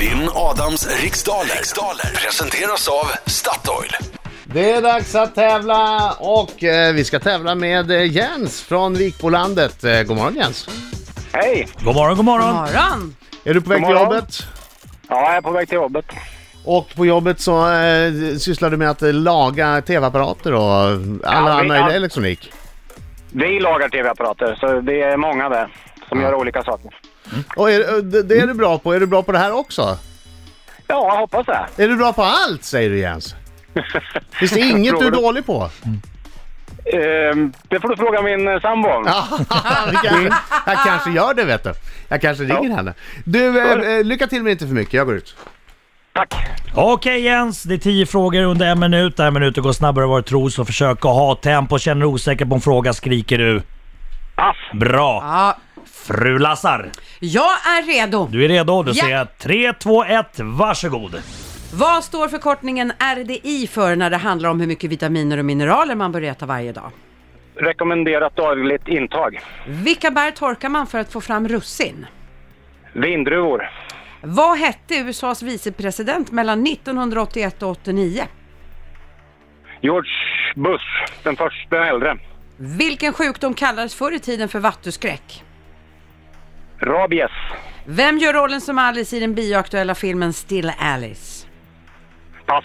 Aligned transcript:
Vinn 0.00 0.28
Adams 0.34 1.02
riksdaler. 1.02 1.54
riksdaler 1.54 2.04
presenteras 2.24 2.88
av 2.88 3.04
Statoil. 3.30 3.90
Det 4.44 4.70
är 4.70 4.82
dags 4.82 5.14
att 5.14 5.34
tävla 5.34 6.12
och 6.18 6.64
eh, 6.64 6.92
vi 6.94 7.04
ska 7.04 7.18
tävla 7.20 7.54
med 7.54 7.90
eh, 7.90 8.04
Jens 8.16 8.62
från 8.62 8.94
Vikbolandet. 8.94 9.84
Eh, 9.84 10.02
god 10.02 10.16
morgon 10.16 10.34
Jens! 10.34 10.68
Hej! 11.32 11.68
God 11.84 11.94
morgon, 11.94 12.16
god 12.16 12.24
morgon. 12.24 12.54
morgon! 12.54 13.16
Är 13.44 13.54
du 13.54 13.60
på 13.60 13.70
väg 13.70 13.80
God 13.80 13.88
till 13.88 13.94
morgon. 13.94 14.14
jobbet? 14.14 14.46
Ja, 15.08 15.20
jag 15.28 15.36
är 15.36 15.40
på 15.40 15.50
väg 15.50 15.68
till 15.68 15.76
jobbet. 15.76 16.04
Och 16.64 16.88
på 16.96 17.06
jobbet 17.06 17.40
så 17.40 17.70
eh, 17.72 18.12
sysslar 18.38 18.70
du 18.70 18.76
med 18.76 18.90
att 18.90 19.02
eh, 19.02 19.12
laga 19.12 19.82
tv-apparater 19.82 20.54
och 20.54 20.62
alla 20.64 21.00
Ja, 21.24 21.58
vi- 21.62 21.68
möjliga 21.68 21.88
ja. 21.88 21.92
elektronik. 21.92 22.52
Vi 23.32 23.60
lagar 23.60 23.88
tv-apparater, 23.88 24.56
så 24.60 24.80
det 24.80 25.02
är 25.02 25.16
många 25.16 25.48
där 25.48 25.68
som 26.08 26.20
gör 26.22 26.34
olika 26.34 26.62
saker. 26.62 26.90
Och 27.56 27.70
är, 27.70 27.80
eh, 27.80 28.02
det, 28.02 28.22
det 28.22 28.38
är 28.38 28.46
du 28.46 28.54
bra 28.54 28.78
på. 28.78 28.92
Är 28.94 29.00
du 29.00 29.06
bra 29.06 29.22
på 29.22 29.32
det 29.32 29.38
här 29.38 29.52
också? 29.52 29.98
Ja, 30.86 31.06
jag 31.08 31.16
hoppas 31.16 31.46
det. 31.46 31.84
Är 31.84 31.88
du 31.88 31.96
bra 31.96 32.12
på 32.12 32.22
allt 32.22 32.64
säger 32.64 32.90
du 32.90 32.98
Jens? 32.98 33.34
Finns 34.30 34.50
det 34.52 34.60
inget 34.60 34.98
du 35.00 35.06
är 35.06 35.10
dålig 35.10 35.46
på? 35.46 35.70
Ehm, 36.94 37.52
det 37.68 37.80
får 37.80 37.88
du 37.88 37.96
fråga 37.96 38.22
min 38.22 38.48
eh, 38.48 38.60
sambo 38.60 38.88
om. 38.88 39.04
Ja, 39.06 39.26
vi 39.90 39.96
kanske, 40.08 40.30
jag 40.66 40.76
kanske 40.84 41.10
gör 41.10 41.34
det 41.34 41.44
vet 41.44 41.64
du. 41.64 41.72
Jag 42.08 42.20
kanske 42.20 42.44
ringer 42.44 42.68
Ja. 42.70 42.76
henne. 42.76 42.94
Du, 43.24 43.60
eh, 43.62 43.96
eh, 43.98 44.04
lycka 44.04 44.26
till 44.26 44.42
men 44.42 44.52
inte 44.52 44.66
för 44.66 44.74
mycket. 44.74 44.94
Jag 44.94 45.06
går 45.06 45.16
ut. 45.16 45.36
Tack! 46.12 46.34
Okej 46.74 47.20
Jens, 47.20 47.62
det 47.62 47.74
är 47.74 47.78
tio 47.78 48.06
frågor 48.06 48.42
under 48.42 48.66
en 48.66 48.78
minut. 48.80 49.16
Den 49.16 49.24
här 49.24 49.30
minuten 49.30 49.62
går 49.62 49.72
snabbare 49.72 50.04
än 50.04 50.10
vad 50.10 50.18
du 50.24 50.28
tror, 50.28 50.48
så 50.48 50.64
försök 50.64 50.98
att 50.98 51.02
ha 51.04 51.34
tempo. 51.34 51.78
Känner 51.78 52.00
du 52.00 52.06
osäker 52.06 52.44
på 52.44 52.54
en 52.54 52.60
fråga 52.60 52.92
skriker 52.92 53.38
du. 53.38 53.62
Pass! 54.36 54.56
Bra! 54.72 55.22
Ja, 55.24 55.56
Fru 55.92 56.38
Lassar, 56.38 56.90
jag 57.20 57.44
är 57.66 57.82
redo. 57.86 58.28
du 58.32 58.44
är 58.44 58.48
redo? 58.48 58.82
Då 58.82 58.90
Ja. 58.94 58.94
säger 59.02 59.16
jag 59.16 59.38
3, 59.38 59.72
2, 59.72 60.04
1, 60.04 60.26
varsågod! 60.40 61.22
Vad 61.74 62.04
står 62.04 62.28
förkortningen 62.28 62.92
RDI 63.16 63.66
för 63.66 63.96
när 63.96 64.10
det 64.10 64.16
handlar 64.16 64.50
om 64.50 64.60
hur 64.60 64.66
mycket 64.66 64.90
vitaminer 64.90 65.38
och 65.38 65.44
mineraler 65.44 65.94
man 65.94 66.12
bör 66.12 66.22
äta 66.22 66.46
varje 66.46 66.72
dag? 66.72 66.90
Rekommenderat 67.56 68.36
dagligt 68.36 68.88
intag. 68.88 69.40
Vilka 69.66 70.10
bär 70.10 70.30
torkar 70.30 70.68
man 70.68 70.86
för 70.86 70.98
att 70.98 71.12
få 71.12 71.20
fram 71.20 71.48
russin? 71.48 72.06
Vindruvor. 72.92 73.70
Vad 74.22 74.58
hette 74.58 74.94
USAs 74.94 75.42
vicepresident 75.42 76.30
mellan 76.32 76.66
1981 76.66 77.62
och 77.62 77.70
89? 77.70 78.22
George 79.80 80.10
Bush, 80.56 81.12
den 81.22 81.36
första, 81.36 81.76
den 81.76 81.88
äldre. 81.88 82.18
Vilken 82.56 83.12
sjukdom 83.12 83.54
kallades 83.54 83.94
förr 83.94 84.12
i 84.14 84.18
tiden 84.18 84.48
för 84.48 84.58
vattuskräck? 84.58 85.44
Rabies. 86.80 87.30
Vem 87.84 88.18
gör 88.18 88.32
rollen 88.32 88.60
som 88.60 88.78
Alice 88.78 89.16
i 89.16 89.20
den 89.20 89.34
bioaktuella 89.34 89.94
filmen 89.94 90.32
Still 90.32 90.72
Alice? 90.78 91.46
Pass. 92.46 92.64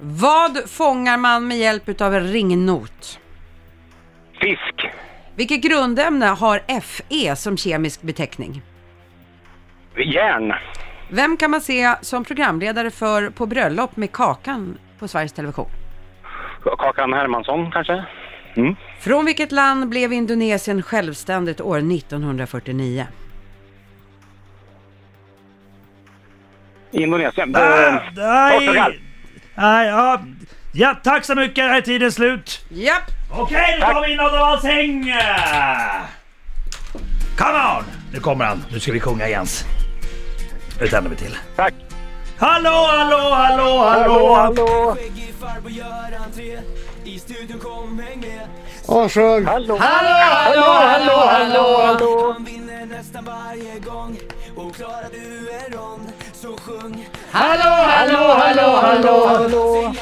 Vad 0.00 0.70
fångar 0.70 1.16
man 1.16 1.48
med 1.48 1.58
hjälp 1.58 2.00
av 2.00 2.14
en 2.14 2.32
ringnot? 2.32 3.20
Fisk. 4.40 4.88
Vilket 5.36 5.62
grundämne 5.62 6.26
har 6.26 6.80
Fe 6.80 7.36
som 7.36 7.56
kemisk 7.56 8.02
beteckning? 8.02 8.62
Järn. 9.96 10.54
Vem 11.10 11.36
kan 11.36 11.50
man 11.50 11.60
se 11.60 11.94
som 12.00 12.24
programledare 12.24 12.90
för 12.90 13.30
På 13.30 13.46
bröllop 13.46 13.96
med 13.96 14.12
Kakan 14.12 14.78
på 14.98 15.08
Sveriges 15.08 15.32
Television? 15.32 15.68
Kakan 16.78 17.12
Hermansson 17.12 17.70
kanske? 17.70 18.04
Mm. 18.56 18.76
Från 19.00 19.24
vilket 19.24 19.52
land 19.52 19.88
blev 19.88 20.12
Indonesien 20.12 20.82
självständigt 20.82 21.60
år 21.60 21.78
1949? 21.78 23.06
Indonesien. 26.90 27.56
Ah, 27.56 27.60
Eh, 27.88 28.02
nej! 28.16 29.00
Nej, 29.54 29.88
ja. 29.88 30.20
ja, 30.72 30.94
tack 31.04 31.24
så 31.24 31.34
mycket. 31.34 31.64
Här 31.64 31.76
är 31.76 31.80
tiden 31.80 32.12
slut. 32.12 32.64
Japp! 32.68 33.02
Okej, 33.32 33.76
nu 33.78 33.80
tar 33.80 34.06
vi 34.06 34.12
in 34.12 34.20
Adam 34.20 34.42
Alsing! 34.42 35.14
Come 37.36 37.58
on! 37.78 37.84
Nu 38.12 38.20
kommer 38.20 38.44
han. 38.44 38.64
Nu 38.72 38.80
ska 38.80 38.92
vi 38.92 39.00
sjunga 39.00 39.28
Jens. 39.28 39.64
Nu 40.80 40.88
tänder 40.88 41.10
vi 41.10 41.16
till. 41.16 41.36
Tack! 41.56 41.74
Hallå, 42.38 42.70
hallå, 42.70 43.30
hallå, 43.34 43.78
hallå! 43.84 44.34
hallå! 44.34 44.96
Entré 46.26 46.58
I 47.08 47.18
studion 47.18 47.58
kom 47.58 47.98
häng 47.98 48.20
med 48.20 48.48
Och 48.86 49.12
sjung! 49.12 49.46
Hallå, 49.46 49.76
hallå, 49.76 50.62
hallå, 50.62 51.12
hallå, 51.12 51.80
hallå! 51.82 52.32
Han 52.32 52.44
vinner 52.44 52.86
nästan 52.86 53.24
varje 53.24 53.78
gång 53.78 54.18
Och 54.56 54.74
klarar 54.74 55.08
du 55.12 55.50
en 55.50 55.72
rond 55.72 56.12
Så 56.32 56.56
sjung 56.56 57.08
Hallå, 57.30 57.70
Hallå, 57.70 58.18
hallå, 58.18 58.76
hallå, 58.82 59.26
hallå! 59.26 59.94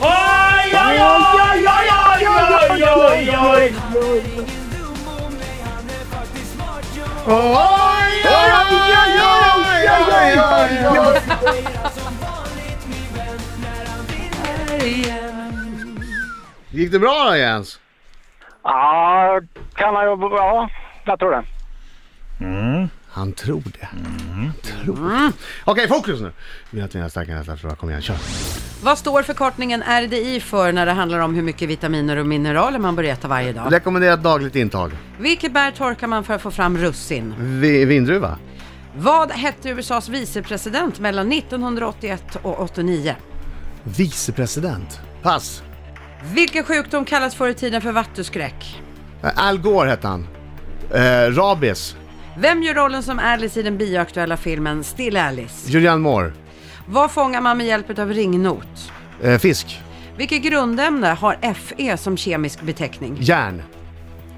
Oj, 0.00 0.34
oj, 0.72 1.00
oj, 1.00 1.66
oj, 1.68 1.98
oj, 2.10 2.48
oj, 2.48 2.84
oj, 2.84 3.36
oj! 3.42 3.74
Jo 6.96 7.04
Oj, 7.26 7.72
oj, 8.24 8.52
oj, 8.52 8.84
oj, 9.08 9.52
oj, 9.78 10.38
oj, 10.38 10.88
oj. 10.88 11.97
Igen 14.88 16.04
Gick 16.70 16.92
det 16.92 16.98
bra 16.98 17.24
då 17.30 17.36
Jens? 17.36 17.80
Ja, 18.62 19.40
kan 19.74 19.94
han 19.94 20.04
ju... 20.04 20.10
Ja, 20.36 20.68
jag 21.04 21.18
tror 21.18 21.30
det. 21.30 21.44
Han 23.08 23.32
tror 23.32 23.62
det. 23.64 23.88
Tror 24.68 25.10
det. 25.10 25.32
Okej, 25.64 25.88
fokus 25.88 26.20
nu! 26.20 26.32
Mina 26.70 26.88
två 26.88 27.08
starka 27.08 27.32
nästa 27.32 27.56
fråga. 27.56 27.74
Kom 27.74 27.90
igen, 27.90 28.02
kör. 28.02 28.16
Vad 28.82 28.98
står 28.98 29.22
förkortningen 29.22 29.82
RDI 29.82 30.40
för 30.40 30.72
när 30.72 30.86
det 30.86 30.92
handlar 30.92 31.20
om 31.20 31.34
hur 31.34 31.42
mycket 31.42 31.68
vitaminer 31.68 32.16
och 32.16 32.26
mineraler 32.26 32.78
man 32.78 32.96
bör 32.96 33.04
äta 33.04 33.28
varje 33.28 33.52
dag? 33.52 33.72
Rekommenderat 33.72 34.22
dagligt 34.22 34.56
intag. 34.56 34.92
Vilket 35.18 35.52
bär 35.52 35.70
torkar 35.70 36.06
man 36.06 36.24
för 36.24 36.34
att 36.34 36.42
få 36.42 36.50
fram 36.50 36.78
russin? 36.78 37.34
Vi, 37.38 37.84
vindruva. 37.84 38.38
Vad 38.96 39.30
hette 39.30 39.68
USAs 39.68 40.08
vicepresident 40.08 40.98
mellan 40.98 41.32
1981 41.32 42.36
och 42.42 42.60
89? 42.60 43.14
Vicepresident. 43.96 45.00
Pass. 45.22 45.62
Vilken 46.34 46.64
sjukdom 46.64 47.04
kallas 47.04 47.34
förr 47.34 47.48
i 47.48 47.54
tiden 47.54 47.82
för 47.82 47.92
vattuskräck? 47.92 48.82
Eh, 49.22 49.30
Al 49.36 49.58
Gore 49.58 49.88
hette 49.90 50.08
han. 50.08 50.26
Eh, 50.94 51.00
rabies. 51.32 51.96
Vem 52.36 52.62
gör 52.62 52.74
rollen 52.74 53.02
som 53.02 53.18
Alice 53.18 53.60
i 53.60 53.62
den 53.62 53.78
bioaktuella 53.78 54.36
filmen 54.36 54.84
Still 54.84 55.16
Alice? 55.16 55.70
Julianne 55.70 56.00
Moore. 56.00 56.32
Vad 56.86 57.10
fångar 57.10 57.40
man 57.40 57.56
med 57.58 57.66
hjälp 57.66 57.98
av 57.98 58.12
ringnot? 58.12 58.92
Eh, 59.22 59.38
fisk. 59.38 59.80
Vilket 60.16 60.42
grundämne 60.42 61.06
har 61.08 61.54
Fe 61.54 61.96
som 61.96 62.16
kemisk 62.16 62.60
beteckning? 62.62 63.16
Järn. 63.20 63.62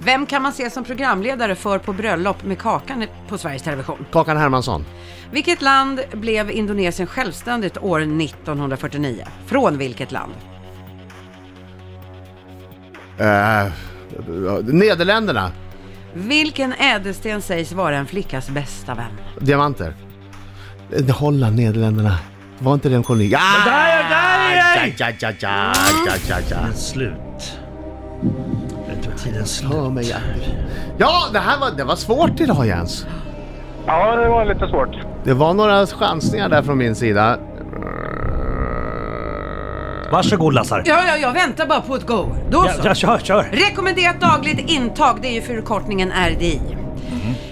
Vem 0.00 0.26
kan 0.26 0.42
man 0.42 0.52
se 0.52 0.70
som 0.70 0.84
programledare 0.84 1.54
för 1.54 1.78
På 1.78 1.92
bröllop 1.92 2.44
med 2.44 2.58
Kakan 2.58 3.04
på 3.28 3.38
Sveriges 3.38 3.62
Television? 3.62 4.06
Kakan 4.12 4.36
Hermansson. 4.36 4.84
Vilket 5.30 5.62
land 5.62 6.00
blev 6.12 6.50
Indonesien 6.50 7.06
självständigt 7.06 7.78
år 7.78 8.00
1949? 8.00 9.24
Från 9.46 9.78
vilket 9.78 10.12
land? 10.12 10.32
Eh, 13.18 13.72
Nederländerna. 14.64 15.52
Vilken 16.14 16.72
ädelsten 16.72 17.42
sägs 17.42 17.72
vara 17.72 17.96
en 17.96 18.06
flickas 18.06 18.50
bästa 18.50 18.94
vän? 18.94 19.12
Diamanter. 19.40 19.94
Eh, 20.92 21.16
Holland, 21.16 21.56
Nederländerna. 21.56 22.18
Var 22.58 22.74
inte 22.74 22.88
det 22.88 22.96
en 22.96 23.02
koloni? 23.02 23.34
Ah! 23.34 23.64
Där, 23.64 24.08
där 24.08 24.52
är 24.52 24.86
Ja, 24.86 24.92
ja, 24.98 25.12
ja, 25.18 25.32
ja, 25.40 25.72
ja, 26.06 26.14
ja, 26.28 26.36
ja. 26.50 26.72
Slut. 26.72 27.27
Tiden 29.24 29.46
slut. 29.46 29.72
Hör 29.72 29.90
mig, 29.90 30.08
ja. 30.10 30.16
Ja, 30.98 31.12
det 31.32 31.38
här 31.38 31.58
var, 31.60 31.70
det 31.76 31.84
var 31.84 31.96
svårt 31.96 32.40
idag 32.40 32.66
Jens. 32.66 33.06
Ja, 33.86 34.16
det 34.16 34.28
var 34.28 34.44
lite 34.44 34.68
svårt. 34.68 34.96
Det 35.24 35.34
var 35.34 35.54
några 35.54 35.86
chansningar 35.86 36.48
där 36.48 36.62
från 36.62 36.78
min 36.78 36.94
sida. 36.94 37.38
Varsågod 40.12 40.54
Lassar. 40.54 40.82
Ja, 40.86 41.00
ja, 41.06 41.16
jag 41.16 41.32
väntar 41.32 41.66
bara 41.66 41.80
på 41.80 41.94
ett 41.94 42.06
go. 42.06 42.26
Då 42.50 42.64
Ja, 42.66 42.72
så. 42.72 42.80
ja, 42.88 42.94
kör, 42.94 43.18
kör. 43.18 43.42
Rekommenderat 43.52 44.20
dagligt 44.20 44.70
intag, 44.70 45.18
det 45.22 45.28
är 45.28 45.32
ju 45.32 45.42
förkortningen 45.42 46.12
RDI. 46.30 46.60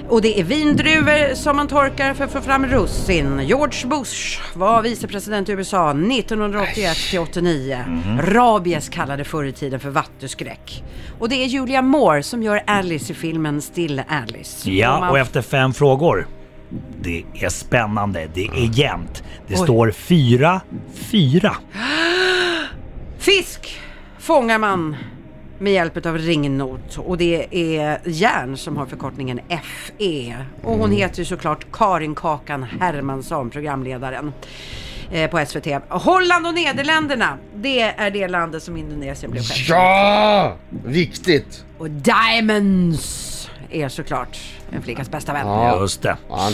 Och 0.08 0.22
det 0.22 0.40
är 0.40 0.44
vindruvor 0.44 1.34
som 1.34 1.56
man 1.56 1.68
torkar 1.68 2.14
för 2.14 2.24
att 2.24 2.32
få 2.32 2.40
fram 2.40 2.66
russin. 2.66 3.40
George 3.44 3.86
Bush 3.88 4.40
var 4.54 4.82
vicepresident 4.82 5.48
i 5.48 5.52
USA 5.52 5.90
1981 5.90 6.96
till 7.10 7.18
89. 7.18 7.84
Rabies 8.20 8.88
kallade 8.88 9.24
förr 9.24 9.44
i 9.44 9.52
tiden 9.52 9.80
för 9.80 9.90
vattuskräck. 9.90 10.84
Och 11.18 11.28
det 11.28 11.34
är 11.34 11.46
Julia 11.46 11.82
Moore 11.82 12.22
som 12.22 12.42
gör 12.42 12.62
Alice 12.66 13.12
i 13.12 13.14
filmen 13.14 13.62
Still 13.62 14.02
Alice. 14.08 14.70
Ja, 14.70 15.00
man- 15.00 15.10
och 15.10 15.18
efter 15.18 15.42
fem 15.42 15.72
frågor. 15.74 16.26
Det 17.00 17.24
är 17.34 17.48
spännande, 17.48 18.28
det 18.34 18.46
är 18.46 18.78
jämnt. 18.78 19.24
Det 19.48 19.54
Oj. 19.54 19.64
står 19.64 19.90
4-4. 19.90 21.50
Fisk 23.18 23.80
fångar 24.18 24.58
man 24.58 24.96
med 25.58 25.72
hjälp 25.72 26.06
av 26.06 26.18
ringnot 26.18 26.96
och 26.98 27.18
det 27.18 27.46
är 27.50 27.98
järn 28.04 28.56
som 28.56 28.76
har 28.76 28.86
förkortningen 28.86 29.40
FE. 29.48 30.36
Och 30.62 30.72
hon 30.78 30.92
heter 30.92 31.18
ju 31.18 31.24
såklart 31.24 31.66
Karin 31.72 32.14
Kakan 32.14 32.62
Hermansson, 32.62 33.50
programledaren 33.50 34.32
eh, 35.12 35.30
på 35.30 35.44
SVT. 35.46 35.66
Holland 35.88 36.46
och 36.46 36.54
Nederländerna, 36.54 37.38
det 37.54 37.80
är 37.80 38.10
det 38.10 38.28
landet 38.28 38.62
som 38.62 38.76
Indonesien 38.76 39.30
blev 39.32 39.42
själv. 39.42 39.66
Ja! 39.68 40.56
Viktigt! 40.84 41.64
Och 41.78 41.90
Diamonds 41.90 43.32
är 43.70 43.88
såklart 43.88 44.38
en 44.72 44.82
flickas 44.82 45.10
bästa 45.10 45.32
vän. 45.32 45.46
Ja. 45.46 45.80
Just 45.80 46.02
det. 46.02 46.16
Ja, 46.28 46.50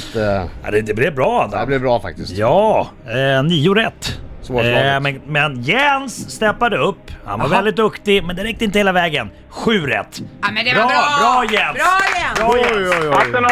det, 0.70 0.81
det 0.81 0.94
blev 0.94 1.14
bra 1.14 1.49
Det 1.50 1.56
Adam. 1.56 1.66
blev 1.66 1.81
bra 1.81 2.00
faktiskt. 2.00 2.31
Ja, 2.32 2.88
eh, 3.06 3.43
nio 3.43 3.75
rätt. 3.75 4.19
Eh, 4.50 5.00
men, 5.00 5.21
men 5.27 5.62
Jens 5.62 6.31
steppade 6.35 6.77
upp. 6.79 7.11
Han 7.25 7.39
var 7.39 7.47
Jaha. 7.47 7.56
väldigt 7.56 7.77
duktig, 7.77 8.25
men 8.25 8.37
det 8.37 8.44
räckte 8.44 8.65
inte 8.65 8.79
hela 8.79 8.93
vägen. 8.93 9.31
Sju 9.49 9.87
rätt. 9.87 10.21
Ja, 10.43 10.49
men 10.53 10.65
det 10.65 10.73
Bra, 10.75 10.83
var 10.83 10.89
bra! 10.89 11.19
bra 11.19 11.44
Jens! 11.59 11.75
Bra 11.77 12.00
Jens! 12.21 12.39
Bra 12.39 12.49
Oj, 12.53 12.61
Jens! 12.61 12.94
oj, 13.00 13.09
oj. 13.09 13.15
Hatten 13.15 13.44